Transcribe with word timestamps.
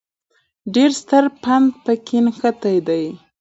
ډېر 0.73 0.89
ستر 1.01 1.23
پند 1.43 1.67
په 1.83 1.93
کې 2.05 2.17
نغښتی 2.25 2.77
دی 2.87 3.03